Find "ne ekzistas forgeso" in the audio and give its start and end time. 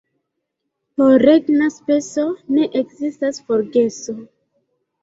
2.57-4.21